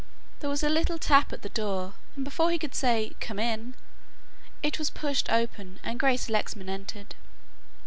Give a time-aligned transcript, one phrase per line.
[0.39, 3.75] There was a little tap at the door, and before he could say "Come in"
[4.63, 7.13] it was pushed open and Grace Lexman entered.